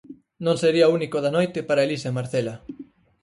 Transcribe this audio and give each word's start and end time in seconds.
Non 0.45 0.55
sería 0.63 0.89
o 0.89 0.93
único 0.97 1.17
da 1.21 1.35
noite 1.37 1.59
para 1.67 1.85
Elisa 1.85 2.07
e 2.09 2.17
Marcela. 2.19 2.55